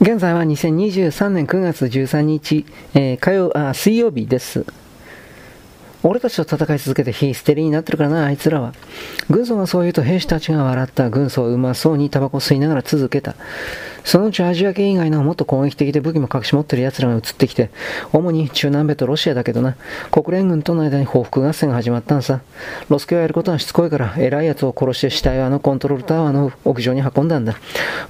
[0.00, 4.64] 現在は2023年9月13日、えー、火曜あ水曜日です。
[6.04, 8.74] 俺たちと戦い続けてヒステリーになってるからな、あいつらは。
[9.28, 11.10] 軍曹がそう言うと兵士たちが笑った。
[11.10, 13.34] 軍曹はうまそうにタバコ吸いながら続けた。
[14.04, 17.70] そのうちアジア系以外のもっと攻撃的で武器も隠し持ってる奴らが移ってきて、
[18.12, 19.76] 主に中南米とロシアだけどな、
[20.10, 22.40] 国連軍との間に報復合戦が始まったんさ。
[22.88, 27.56] ロスケをやることはしつこいから、偉い奴を殺して死体をあのコントロールタワーの屋上に運んだんだ。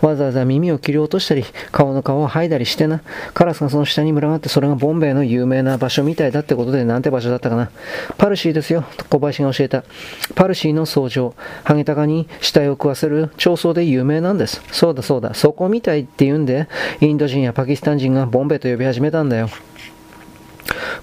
[0.00, 3.00] わざわざ耳を切り落としたり、顔の皮を剥いだりしてな、
[3.34, 7.70] カラスがその下に群がってそれがボンベイの有名な場所みたいだってことでなんて場所だったかな。
[8.17, 9.84] パルシーですよ、と小林が教えた。
[10.34, 11.34] パルシーの総長、
[11.64, 14.62] ハゲタカに死体を食わせる長宗で有名なんです。
[14.73, 16.67] そうだそうだ、そこ見みたいって言うんで、
[17.00, 19.49] インド人やパキスタン人がボンベと呼び始めたんだよ。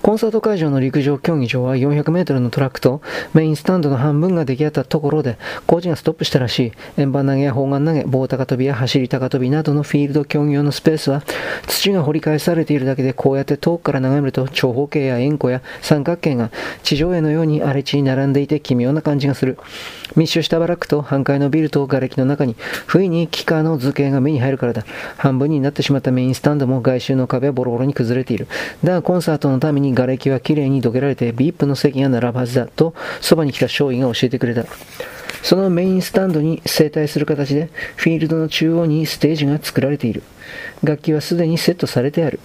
[0.06, 3.02] コンサート会場の陸上競技場は400メートルのトラックと
[3.34, 6.72] メインスタンドの半分が出来上がったところで工事がストップしたらしい。
[6.98, 11.24] 円盤投げや砲丸投げ、棒高跳びや走り高跳びなどのフィールド競技用のスペースは
[11.66, 16.52] 土が掘り返されているだけでこうやって遠くから眺めると長方形や円弧や三角形が
[16.84, 19.58] 地上絵のように荒れ地に並んでいて奇妙な感じがする。
[20.16, 24.86] 密集したバラックと半壊のビルと瓦礫の中に不意に幾何の図形が目に入るからだ。
[25.18, 28.48] 半分になってしまったメインスタンドも外周の壁はボロボロに崩れている。
[28.84, 34.66] だがコンサートのために瓦礫はきれいにどけられて VIP の席が並ぶはずだとそばに来た少尉が教えてくれた。
[35.42, 40.24] そのメインスタンドに整体する形でフィールドの中央にステージが作られている。
[40.84, 42.40] 楽器はすでにセットされてある。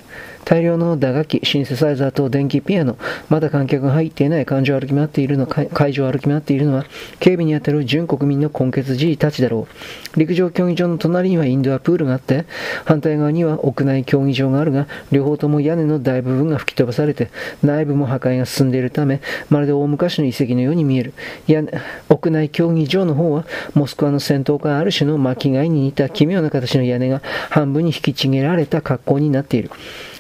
[0.45, 2.97] 大量の打楽器、シンセサイザーと電気ピアノ、
[3.29, 6.87] まだ観客が入っていない会場を歩き回っているの会場を歩き回っているのは、
[7.19, 9.69] 警備に当たる準国民の根血寺たちだろ
[10.17, 10.19] う。
[10.19, 12.47] 陸上競技場の隣にはインドアプールがあって、
[12.85, 17.31] 反対側には屋内競技場があるが、両方とも屋根の大部分が吹き飛ばされて、
[17.63, 21.13] 内部も破壊が進んでいるため、まるで大昔の遺跡のように見える。
[21.47, 21.63] 屋
[22.09, 29.71] 屋内競技場の方は、モスクワの戦闘家ある種の巻き貝に似た奇妙な形の屋根が半分に引きちぎられた格好になっている。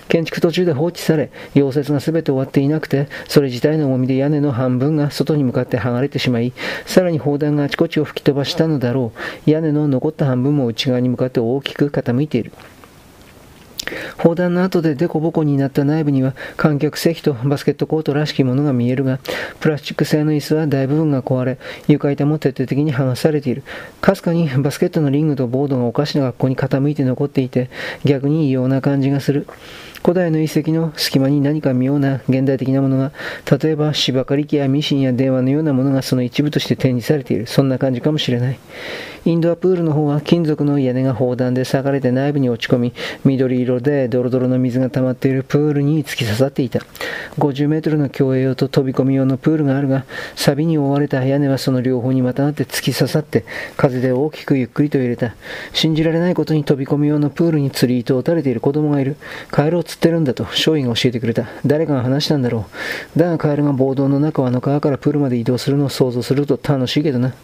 [0.08, 6.52] 建築途中で放置され、溶接が全て終わっていなくて、それ自体の重みで屋根の半分が外に向かって剥がれてしまい、
[6.84, 9.12] さらに砲弾があちこちを吹き飛ばしたのだろ
[9.46, 9.50] う。
[9.50, 12.50] 屋根の残った半分も内側に向かって大きく傾いている。
[14.18, 19.18] 砲弾の後でデコボコになった内部には観客席とバスケットコートらしきものが見えるが、
[19.60, 21.58] プラスチック製の椅子は大部分が壊れ、
[21.88, 23.62] 床板も徹底的に剥がされている。
[24.00, 27.70] かすかにバスケットのリングとボードがおかしな学校に傾いて残っていて、
[28.04, 29.46] 逆に異様な感じがする。
[30.02, 33.12] 古代の遺跡の隙間に何か妙な現代的なものが、
[33.58, 37.46] 例えば芝刈り機やミシンや電話のようなものがその一部として展示されている。
[37.46, 38.58] そんな感じかもしれない。
[39.26, 42.92] インドアプールの方は金属の屋根が砲弾で裂かれて内部に落ち込み、
[43.24, 46.80] 緑色でドロドロの水が溜まっているプールに突き刺さっていた。
[47.38, 50.06] 50メートルの競泳用と飛び込み用のプールがあるが、
[50.36, 53.44] 錆に覆われた屋根はその両方にまたがって突き刺さって、
[53.76, 55.34] 風で大きくゆっくりと揺れた。
[55.74, 59.16] 信じられないことに飛び込み用のプールに釣り糸を打たれている子供がいる。
[59.50, 61.48] カエルを釣ってるんだと、少尉が教えてくれた。
[61.66, 62.66] 誰かが話したんだろ
[63.16, 63.18] う。
[63.18, 67.34] だがカエルが暴動の中をあの川からプールまで移動するのを想像すると楽しいけどな。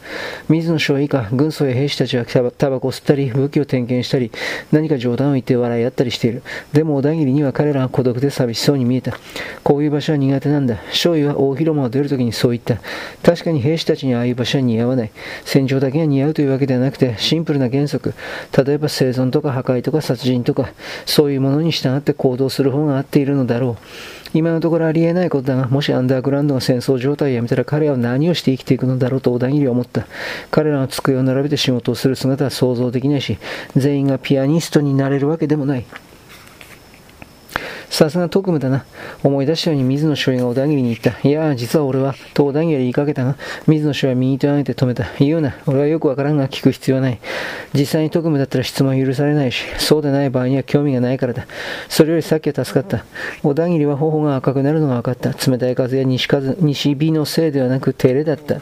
[0.49, 4.31] 水野少尉か、軍曹や兵士たちはタバコを吸ったり、武器を点検したり、
[4.71, 6.45] 何か冗談を言って笑い合ったりしている。
[6.73, 9.19] でも小田切には彼らは孤独で寂しそうに見えた。
[9.65, 10.77] こういう場所は苦手なんだ。
[10.93, 12.77] 少尉は大広間を出るときにそう言った。
[13.25, 15.11] 確かに兵士たちにああいう場所は似合わない。
[15.45, 18.15] 戦場だけが似合うというわけではなくて、シンプルな原則。
[18.65, 20.71] 例えば生存とか破壊とか殺人とか、
[21.07, 23.85] そういうものに従って行動する方が合っているのだろう。
[24.35, 30.07] 今のところありえないことだが、もしアンダーグラウンドが戦争状態をやめたら彼らは何をして生きていくのだろうと小田切は思った。
[30.51, 33.39] 彼らが机を並べて仕事をする姿は想像できないし、
[33.77, 35.87] 全員がピアニストになれるわけでもない。
[37.97, 38.85] さすが特務だな。
[39.25, 41.27] 思い出したように水野少尉が小田切に言った。
[41.27, 43.37] いや実は俺は、と小田切は言いかけたが、
[43.67, 45.07] 水野少尉は右手を上げて止めた。
[45.19, 45.57] 言うな。
[45.65, 47.19] 俺はよくわからんが聞く必要はない。
[47.73, 51.47] 実際に特務だったら質問は許されないし、そうでない場合には興味がないからだ。
[51.89, 53.07] それよりさっきは助かった。
[53.43, 55.33] 小田切は頬が赤くなるのが分かった。
[55.51, 58.61] 冷たい風や西風西日のせいではなく照れだった。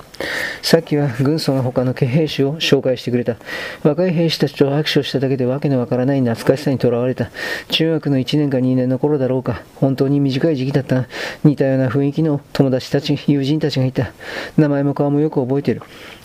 [0.62, 3.34] さっきは軍曹が他の兵士を紹介してくれた。
[3.82, 7.32] 若い兵士たちと握手をしただけでわけのわからない懐かしさにとらわれた。
[7.70, 9.62] 中学の1年か2年の頃だだろうか。
[9.76, 11.06] 本当に短い時期だった。
[11.42, 14.12] 似たような雰囲気の友達たち、友人たちがいた。
[14.56, 15.82] 名前も顔もよく覚えている。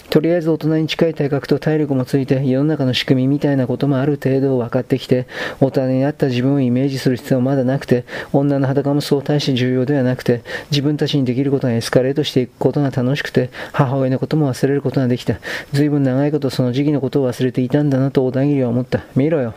[0.09, 5.27] とりあえず大人に近い体格と体力もついて世の中の仕組みみたいなこともある程度分かってきて
[5.59, 10.41] 大人になった自分をイメージする必要はまだなくて女の裸もそう大して重要ではなくて
[10.71, 15.35] 自分たちにできることがエスカレートしていくことが楽しくて母親のことも忘れることができた
[15.73, 19.53] 随分長いことその時期のことを忘れていたんだなと小田切は思った見ろよ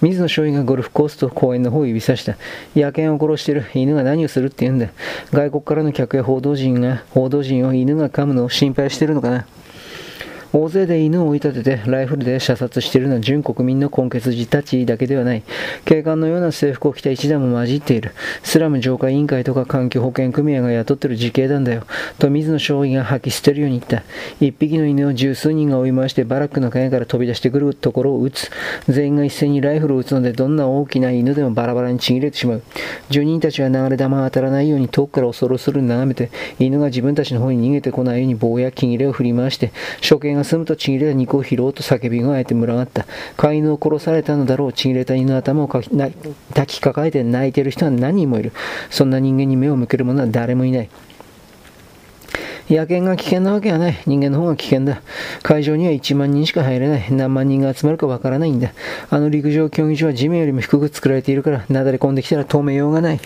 [0.00, 2.36] 水野少尉がゴルフコースと公園の方を指さした。
[2.76, 4.88] 野犬を殺してる犬が何をするって言うんだ。
[5.32, 9.46] 外国からの客や報道陣が、報道陣を犬が噛むのを心配してるのかな。
[10.52, 15.42] 大勢で犬を追い立ててライフルで射殺しているのは純国民の根血児たちだけではない。
[15.84, 18.12] 警官のような制服を着た一団も混じっている。
[18.42, 21.84] スラム浄化委員会とか環境保険組合が雇ってる自警団だよ。
[22.18, 24.04] と水野将棋が吐き捨てるように言った。
[24.40, 28.50] 一匹の犬を十数人が追い回してバラックの陰から飛び出してくるところを撃つ。
[28.88, 32.62] 全員が一斉にライフルを撃つのでどんな大きな犬でもバラバラにちぎれてしまう。
[33.10, 39.72] 住人たちは流れ弾が当たらないように遠くから恐る恐る眺めて、犬が自分たちの方に逃げてこないように棒や木切れを振り回して、
[40.08, 43.06] 処刑が済むとちぎれた肉を拾おうと叫び声えて群がった。
[43.36, 44.72] 飼い犬を殺されたのだろう。
[44.72, 46.12] ちぎれた犬の頭をかき抱
[46.66, 48.52] きかかえて泣いている人は何人もいる。
[48.90, 50.90] そんな人間に目を向ける者は誰もいない。
[52.70, 53.98] 野犬が危険なわけはない。
[54.06, 55.00] 人間の方が危険だ。
[55.42, 57.06] 会場には1万人しか入れない。
[57.10, 58.72] 何万人が集まるかわからないんだ。
[59.08, 63.20] あの陸上競技場は地面よりも低く作られているから、なだれ込んできたら止めようがない。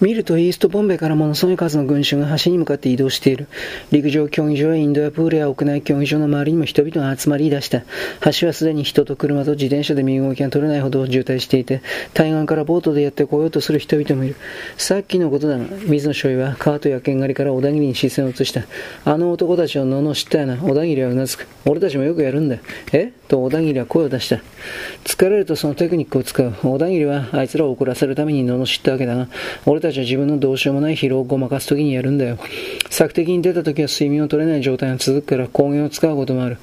[0.00, 3.46] 見るとイーストボンベからものすごい数の群衆が橋に向かって移動している。
[3.90, 7.82] 陸上競技場やインドやプールや屋内競技場の周りにも人々が集まり出した。
[8.32, 11.82] 橋はすでに人と車と自転車で身動きが取れないほど渋滞していて、
[12.14, 14.36] 対岸からボートでやってこようとする人々もいる。
[14.76, 18.62] さっきのことだが、水野少尉はカートや剣狩りから小田切に視線を移した。
[19.04, 20.56] あの男たちを罵ったよな。
[20.56, 21.46] 小田切はうなずく。
[21.64, 22.58] 俺たちもよくやるんだ。
[22.92, 23.12] え？
[23.28, 24.40] と小田切は声を出した。
[25.04, 26.52] 疲れるとそのテクニックを使う。
[26.62, 29.28] 小田切はあいつらを怒らせるために罵ったわけだが、
[29.64, 32.38] 俺たちは自分のどうしようもない疲労をごまかすときにやるんだよ。
[32.90, 36.58] 索敵に出たときは睡眠を取れない状態が続くから抗原を使うこともある。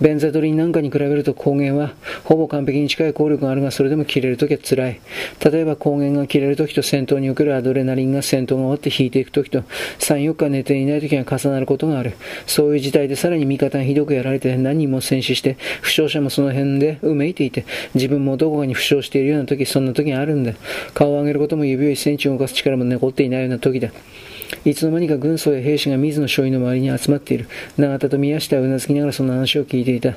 [0.00, 1.92] ベンザトリンなんかに比べると抗原は
[2.24, 5.00] ほぼ完璧に近い効力があるがそれでも切れるときは辛い。
[5.44, 9.60] 例えば抗原が切れるときと戦闘におけるアドレナリンが戦闘が終わって引いていくときと
[9.98, 12.14] 3、4日寝ていないときが重なることがある。
[12.46, 17.64] そういう事態でさらに味方がひどくやられて何人も戦死して負傷者もその辺でうめいていて
[17.94, 20.52] 自分もどこかに負傷しているようなときそんなときがあるんだ。
[20.94, 23.90] 顔を上げることも指を1センチ動かす力も残っていないような時だ。
[24.64, 27.48] いつの間にか軍曹や兵士が水野少尉の周りに集まっている。
[27.76, 30.16] 永田と宮下はうなずきながらその話を聞いていた。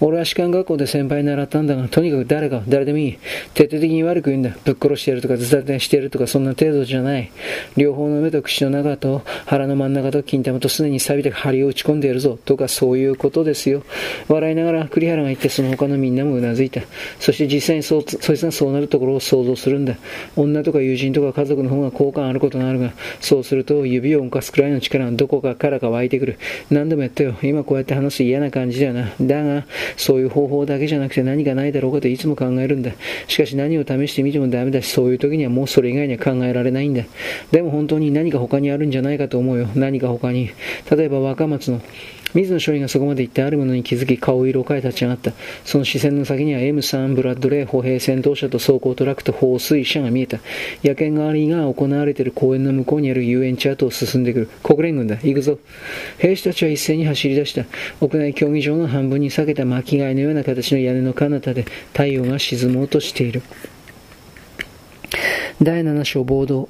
[0.00, 3.18] 俺は士官学校で先輩に習ったんだが、とにかく誰か、誰でもいい。
[3.54, 4.56] 徹底的に悪く言うんだ。
[4.64, 7.30] ぶっ殺してやるとか、ずたてしてやるとか、そんな程度じゃない。
[7.76, 12.38] 両方の目と口の中と腹の真ん中と金玉とすでに錆びた針を打ち込んでやるぞ。
[12.44, 13.82] とか、そういうことですよ。
[14.28, 16.82] 笑いながら栗原が言って、その他のみんなもうなずいた。
[17.18, 19.96] そして実際にそ、そいつがそうなるところを想像するんだ。
[20.36, 26.38] 女とか友人とか家族の方が好感あることがあるが、そうするとと指を動かすくらいの力がどこかからか湧いてくる。
[26.70, 27.36] 何度もやったよ。
[27.40, 29.12] 今こうやって話す嫌な感じだよな。
[29.20, 29.64] だが、
[29.96, 32.90] そういう方法だけじゃなくて何かないだろうかといつも考えるんだ。
[33.28, 37.04] しかし何を試してみてもダメだし、そういう時にはもうそれ以外には考えられないんだ。
[37.52, 39.68] でも本当に何か他にあるんじゃないかと思うよ。
[39.76, 40.50] 何か他に。
[40.90, 41.80] 例えば若松の
[42.34, 45.32] 水野少尉がそこまで行ってあるものに気づき顔色を変え立ち上がった。
[45.64, 50.38] その視線の先には M3 ブラッドレー歩兵戦闘車と走行トラックと放水車が見えた。
[50.84, 54.46] 野犬狩りが行われている公園の向こうにある遊園地跡を進んでくる。
[54.62, 55.16] 国連軍だ。
[55.16, 55.58] 行くぞ。
[56.18, 57.64] 兵士たちは一斉に走り出した。
[58.00, 63.42] 屋内競技場の半分に裂けた巻き貝のような形の屋根の彼方で太陽が沈もうとしている。
[65.62, 66.68] 第7章暴動。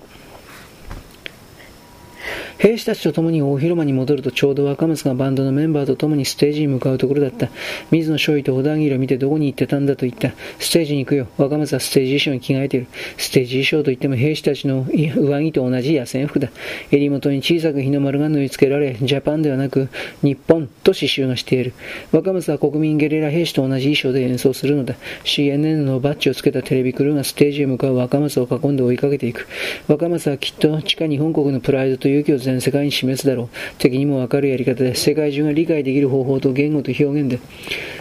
[2.61, 7.49] 兵士たちと共に大広間に戻るとちょうど若松がバンドのメンバーと共にステージに向かうところだった。
[7.91, 10.33] 水野少尉と小田切を見てどこに行ってたんだと言った。
[10.59, 11.27] ステージに行くよ。
[11.39, 12.87] 若松はステージ衣装に着替えている。
[13.17, 16.51] ステージ衣装といっても兵士たちの上着と同じ野戦服だ。
[16.91, 19.89] 襟元に小さく日の丸が縫い付けられ、ジャパンではなく
[20.21, 21.73] 日本と刺繍がしている。
[22.12, 24.97] 若松は国民ゲリラ兵士と同じ衣装で演奏するのだ。
[25.25, 29.49] CNN のバッジをつけたテレビクルーがステージへ向かう若松を囲んで追いかけていく。
[29.88, 33.49] 若松はきっと地下日本国のプライドと勇気を全世界に示すだろう。
[33.78, 37.38] 敵にもわかるやり方で、世界中が理解できる方法と言語と表現で、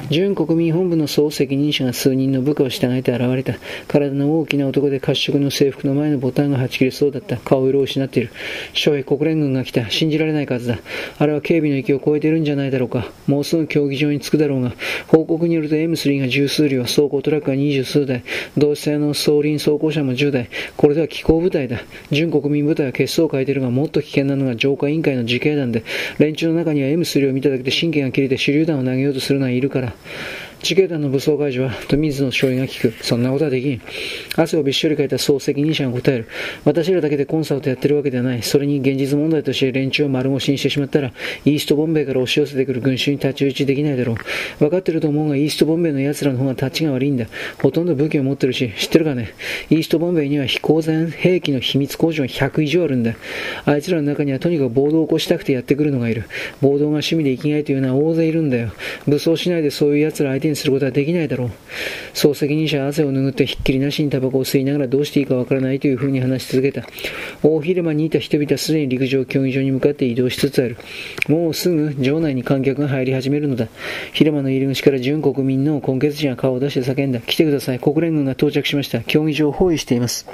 [0.09, 3.55] 準国民本部の総責任者が数人の部下を従えて現れた。
[3.87, 7.37] 体の大きな男で褐色の制服の前のボタンがはち切れそうだった。
[7.37, 8.31] 顔色を失っている。
[8.73, 9.89] 将兵国連軍が来た。
[9.89, 10.79] 信じられない数だ。
[11.17, 13.11] あれは警備の域を超えているんじゃないだろうか。
[13.27, 14.73] もうすぐ競技場に着くだろうが、
[15.07, 18.23] 報告によると M3 が十数両、走行トラックが二十数台、
[18.57, 20.49] 同性の総輪走行車も10台。
[20.77, 21.81] これでは機構部隊だ。
[22.11, 25.83] 準国民部隊は結束を変えているが、もっと危険なのが浄化委員会の自警団で、
[26.17, 29.93] 連中の中には M3 を見ただけで神経が切れて手榴弾を投げようとするのはいるから、
[30.61, 33.03] 自警団の武装解除は、と水野少尉が聞く。
[33.03, 33.81] そんなことはできん。
[34.35, 36.27] 汗をびっしょりかいた総責任者が答える。
[36.65, 38.43] 私らだけでコンサートやってるわけではない。
[38.43, 41.13] それに現実問題として連中を丸腰にしてしまったら、
[41.45, 44.17] イーストボンベイから押し寄せてくる群衆に太刀打ちできないだろう。
[44.59, 47.27] 分かってると思うが、イーストボンベイの奴らの方が立ちが悪いんだ。
[47.61, 49.33] ほとんど武器を持ってるし、知ってるかね。
[49.69, 53.15] イーストボンベイには非公然兵器の秘密工場が100以上あるんだ。
[53.63, 56.25] あいつらの中にはとにかく暴動を起こしたくてやってくるのがいる。
[56.59, 58.73] 暴動が趣味で生きがいというのは大勢いるんだよ。
[59.07, 61.51] 武装しないでそういう奴ら相手見することはできないだろう。
[62.13, 66.87] 総責任者は汗を拭ってひっきりなしにタバコを吸いながらどうしていいかわからないというふうに話し続けた。
[67.43, 70.77] 大広間にいた人々はすでに陸上競技場に向かって移動しつつある。
[71.27, 73.67] もうすぐ場内に観客が入り始めるのだ。
[74.13, 77.19] 広間の入り口から準国民の根血人が顔を出して叫んだ。
[77.19, 77.79] 来てください。
[77.79, 79.01] 国連軍が到着しました。
[79.01, 80.27] 競技場を包囲しています。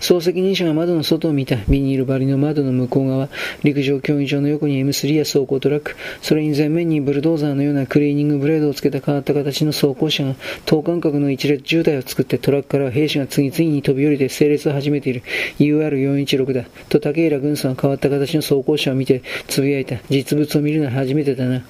[0.00, 1.56] 総責任者が窓の外を見た。
[1.68, 3.28] ビニール張りの窓の向こう側、
[3.62, 10.34] 陸上競技場の横に M3 や走行トラック、それに前面にブルドーザーのようなクリーニングブレードをつけた変わった形の走行車が
[10.66, 15.22] 等間隔の一列渋滞を作ってトラックからは兵士が次々に飛び降りて整列を始めている。
[15.58, 16.64] UR416 だ。
[16.88, 19.96] と竹平軍曹が変わった形の走行車を見てつぶやいた。
[20.08, 21.62] 実物を見るのは初めてだな。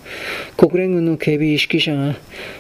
[0.57, 2.15] 国連軍の警備意識者が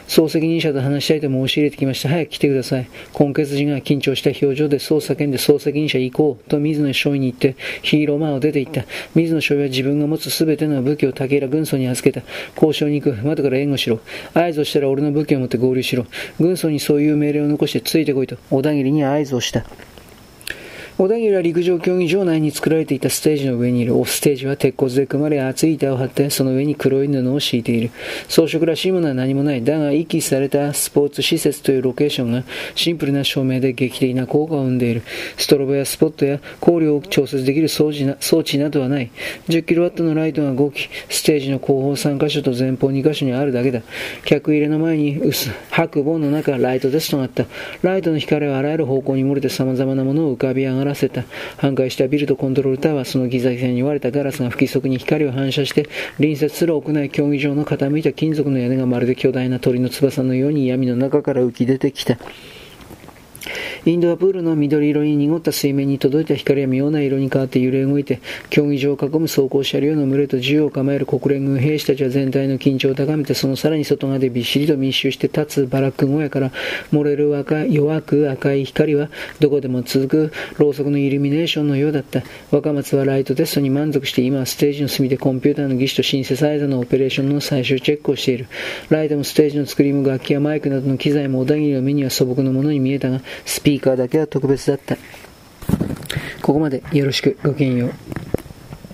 [0.06, 2.08] 総責任者と話したいと申し入れてきました。
[2.08, 2.88] 早く来てください。
[3.18, 8.84] 根血寺が緊張した表情でそう叫んで総責任者行こうと水野少尉に言ってヒーローマンを出て行った。
[9.14, 12.26] 水野少尉は自分が持つ全ての武器を竹浦軍曹に預けた。
[12.54, 13.16] 交渉に行く。
[13.24, 14.00] 窓から援護しろ。
[14.34, 16.06] 合図をしたら俺の武器を持って合流しろ。
[16.40, 19.64] 軍曹にそういう命令を残してついてこいと小田切に合図をした。
[20.96, 23.98] 小田切は陸上競技場内に作られていたステージの上にいる。
[23.98, 27.90] オフステージは鉄骨で組まれ厚い板を張ってその上に黒い布を敷いている。
[28.28, 29.64] 装飾らしいものは何もない。
[29.64, 32.44] だが、遺棄されたスポーツ施設というロケーションが
[32.76, 35.02] シンプルな照明で劇的な効果を生んでいる。
[35.36, 39.10] ストロボやスポットや光量を調節できる装置な装置などはない。
[39.48, 43.82] 10kW のライトが5機、ステージの後方3箇所と前方2箇所にあるだけだ。
[44.24, 47.46] 客入れの前に薄、白棒の中、ライトテストがあった。
[47.82, 51.24] ライトの光はあらゆる方向に漏れて様々なものを浮かび上がるらせた。
[51.56, 62.18] 半壊したビルとコントロールタワー、そのギザギザに割れたガラスが不規則に光を反射して、隣接する屋内競技場の傾いた金属の屋根がまるで巨大な鳥の翼のように闇の中から浮き出てきた。
[63.86, 76.50] インドアプールの緑色に濁った水面に届いた光は妙な色に変わって揺れ動いて、競技場を囲む走行車両の群れと銃を構える国連軍兵士たちは全体の緊張を高めて、そのさらに外側でびっしりと密集して立つバラック小屋から
[76.92, 79.10] 漏れる赤い弱く赤い光は
[79.40, 82.22] どこでも続くろうそくのイルミネーションのようだった。
[82.50, 88.46] 若松はライトテストに満足して今はステージの隅でコンピューターの技師とシンセサイザーのオペレーションの最終チェックをしている。
[88.88, 94.96] ライトもステージの作りも楽器やマイクなどの機材も小田切の目には素朴なものに見えたが、スピーピーカーだけは特別だった。
[96.42, 97.90] ここまでよろしくごきげんよう。